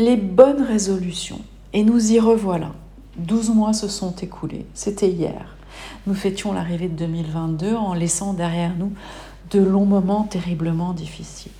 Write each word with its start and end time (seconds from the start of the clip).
Les 0.00 0.16
bonnes 0.16 0.62
résolutions. 0.62 1.42
Et 1.74 1.84
nous 1.84 2.12
y 2.12 2.18
revoilà. 2.18 2.70
12 3.18 3.50
mois 3.50 3.74
se 3.74 3.86
sont 3.86 4.16
écoulés. 4.16 4.64
C'était 4.72 5.10
hier. 5.10 5.58
Nous 6.06 6.14
fêtions 6.14 6.54
l'arrivée 6.54 6.88
de 6.88 6.96
2022 6.96 7.74
en 7.74 7.92
laissant 7.92 8.32
derrière 8.32 8.74
nous 8.78 8.92
de 9.50 9.60
longs 9.60 9.84
moments 9.84 10.22
terriblement 10.22 10.94
difficiles. 10.94 11.52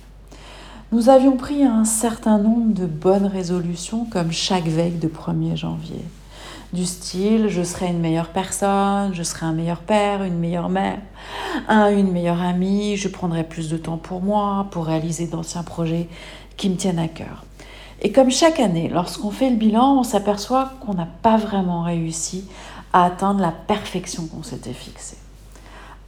Nous 0.91 1.09
avions 1.09 1.37
pris 1.37 1.63
un 1.63 1.85
certain 1.85 2.39
nombre 2.39 2.73
de 2.73 2.87
bonnes 2.87 3.27
résolutions 3.27 4.05
comme 4.05 4.31
chaque 4.31 4.65
veille 4.65 4.97
de 4.97 5.07
1er 5.07 5.55
janvier. 5.55 6.03
Du 6.73 6.87
style, 6.87 7.47
je 7.47 7.61
serai 7.61 7.89
une 7.89 7.99
meilleure 7.99 8.29
personne, 8.29 9.13
je 9.13 9.21
serai 9.21 9.45
un 9.45 9.53
meilleur 9.53 9.81
père, 9.81 10.23
une 10.23 10.39
meilleure 10.39 10.69
mère, 10.69 10.97
un, 11.67 11.95
une 11.95 12.11
meilleure 12.11 12.41
amie, 12.41 12.97
je 12.97 13.07
prendrai 13.07 13.43
plus 13.43 13.69
de 13.69 13.77
temps 13.77 13.97
pour 13.97 14.23
moi, 14.23 14.65
pour 14.71 14.87
réaliser 14.87 15.27
d'anciens 15.27 15.61
projets 15.61 16.09
qui 16.57 16.71
me 16.71 16.75
tiennent 16.75 16.97
à 16.97 17.07
cœur. 17.07 17.45
Et 18.01 18.11
comme 18.11 18.31
chaque 18.31 18.59
année, 18.59 18.89
lorsqu'on 18.89 19.29
fait 19.29 19.49
le 19.49 19.55
bilan, 19.55 19.99
on 19.99 20.03
s'aperçoit 20.03 20.73
qu'on 20.81 20.95
n'a 20.95 21.07
pas 21.21 21.37
vraiment 21.37 21.83
réussi 21.83 22.45
à 22.93 23.05
atteindre 23.05 23.41
la 23.41 23.51
perfection 23.51 24.25
qu'on 24.25 24.43
s'était 24.43 24.73
fixée. 24.73 25.17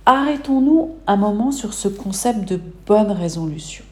Arrêtons-nous 0.05 0.91
un 1.07 1.15
moment 1.15 1.51
sur 1.51 1.73
ce 1.73 1.87
concept 1.87 2.47
de 2.49 2.59
bonne 2.87 3.11
résolution. 3.11 3.85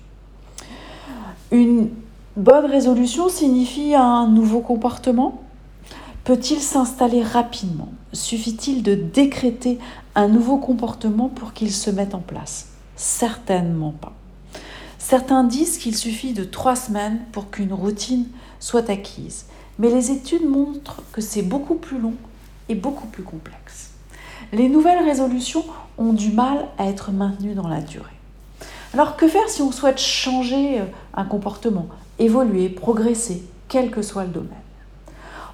Une 1.51 1.89
bonne 2.35 2.65
résolution 2.65 3.29
signifie 3.29 3.93
un 3.95 4.27
nouveau 4.27 4.61
comportement 4.61 5.41
Peut-il 6.23 6.59
s'installer 6.59 7.23
rapidement? 7.23 7.89
Suffit-il 8.13 8.83
de 8.83 8.93
décréter 8.93 9.79
un 10.13 10.27
nouveau 10.27 10.57
comportement 10.57 11.29
pour 11.29 11.53
qu'il 11.53 11.71
se 11.71 11.89
mette 11.89 12.13
en 12.13 12.19
place? 12.19 12.67
Certainement 12.95 13.91
pas. 13.91 14.13
Certains 15.03 15.43
disent 15.43 15.77
qu'il 15.77 15.95
suffit 15.95 16.31
de 16.31 16.45
trois 16.45 16.75
semaines 16.75 17.19
pour 17.33 17.49
qu'une 17.49 17.73
routine 17.73 18.27
soit 18.59 18.89
acquise, 18.89 19.45
mais 19.77 19.89
les 19.89 20.11
études 20.11 20.47
montrent 20.47 21.01
que 21.11 21.21
c'est 21.21 21.41
beaucoup 21.41 21.75
plus 21.75 21.99
long 21.99 22.13
et 22.69 22.75
beaucoup 22.75 23.07
plus 23.07 23.23
complexe. 23.23 23.89
Les 24.53 24.69
nouvelles 24.69 25.03
résolutions 25.03 25.65
ont 25.97 26.13
du 26.13 26.31
mal 26.31 26.67
à 26.77 26.85
être 26.85 27.11
maintenues 27.11 27.55
dans 27.55 27.67
la 27.67 27.81
durée. 27.81 28.05
Alors 28.93 29.17
que 29.17 29.27
faire 29.27 29.49
si 29.49 29.61
on 29.61 29.71
souhaite 29.71 29.99
changer 29.99 30.79
euh, 30.79 30.85
un 31.13 31.25
comportement, 31.25 31.87
évoluer, 32.19 32.69
progresser, 32.69 33.43
quel 33.67 33.89
que 33.89 34.03
soit 34.03 34.23
le 34.23 34.29
domaine? 34.29 34.49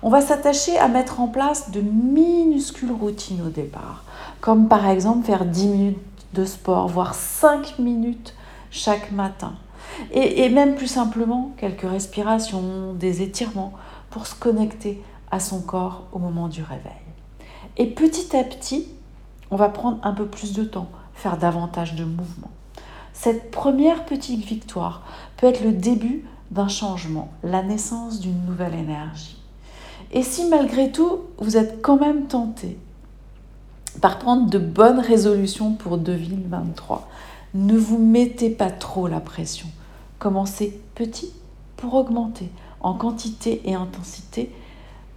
On 0.03 0.09
va 0.09 0.21
s'attacher 0.21 0.77
à 0.77 0.87
mettre 0.87 1.21
en 1.21 1.27
place 1.29 1.71
de 1.71 1.81
minuscules 1.81 2.91
routines 2.91 3.41
au 3.47 3.49
départ, 3.49 4.03
comme 4.41 4.67
par 4.67 4.87
exemple 4.87 5.25
faire 5.25 5.45
10 5.45 5.67
minutes 5.67 5.97
de 6.33 6.45
sport, 6.45 6.87
voire 6.89 7.15
5 7.15 7.79
minutes 7.79 8.35
chaque 8.71 9.11
matin. 9.11 9.53
Et, 10.11 10.43
et, 10.43 10.49
même 10.49 10.75
plus 10.75 10.87
simplement, 10.87 11.53
quelques 11.57 11.89
respirations, 11.89 12.93
des 12.93 13.21
étirements 13.21 13.73
pour 14.09 14.27
se 14.27 14.35
connecter 14.35 15.01
à 15.31 15.39
son 15.39 15.61
corps 15.61 16.07
au 16.11 16.19
moment 16.19 16.47
du 16.47 16.61
réveil. 16.61 16.91
Et 17.77 17.87
petit 17.87 18.35
à 18.35 18.43
petit, 18.43 18.87
on 19.51 19.55
va 19.55 19.69
prendre 19.69 19.99
un 20.03 20.13
peu 20.13 20.25
plus 20.25 20.53
de 20.53 20.63
temps, 20.63 20.89
faire 21.13 21.37
davantage 21.37 21.95
de 21.95 22.03
mouvements. 22.03 22.51
Cette 23.13 23.49
première 23.49 24.05
petite 24.05 24.45
victoire 24.45 25.03
peut 25.37 25.47
être 25.47 25.63
le 25.63 25.71
début 25.71 26.23
d'un 26.51 26.67
changement, 26.67 27.31
la 27.43 27.63
naissance 27.63 28.19
d'une 28.19 28.45
nouvelle 28.45 28.75
énergie. 28.75 29.37
Et 30.11 30.23
si 30.23 30.47
malgré 30.49 30.91
tout, 30.91 31.21
vous 31.39 31.57
êtes 31.57 31.81
quand 31.81 31.99
même 31.99 32.27
tenté 32.27 32.77
par 34.01 34.19
prendre 34.19 34.49
de 34.49 34.59
bonnes 34.59 34.99
résolutions 34.99 35.73
pour 35.73 35.97
2023, 35.97 37.09
ne 37.53 37.77
vous 37.77 37.97
mettez 37.97 38.49
pas 38.49 38.71
trop 38.71 39.07
la 39.07 39.19
pression. 39.19 39.67
Commencez 40.19 40.79
petit 40.95 41.33
pour 41.75 41.93
augmenter 41.93 42.49
en 42.79 42.93
quantité 42.93 43.61
et 43.65 43.73
intensité 43.73 44.51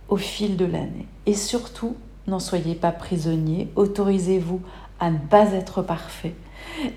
au 0.08 0.16
fil 0.16 0.56
de 0.56 0.64
l'année. 0.64 1.06
Et 1.26 1.34
surtout, 1.34 1.96
n'en 2.26 2.38
soyez 2.38 2.74
pas 2.74 2.92
prisonnier, 2.92 3.68
autorisez-vous 3.76 4.60
à 4.98 5.10
ne 5.10 5.18
pas 5.18 5.52
être 5.52 5.82
parfait 5.82 6.34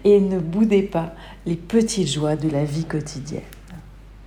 et 0.04 0.20
ne 0.20 0.40
boudez 0.40 0.84
pas 0.84 1.14
les 1.46 1.56
petites 1.56 2.10
joies 2.10 2.36
de 2.36 2.50
la 2.50 2.66
vie 2.66 2.86
quotidienne. 2.86 3.42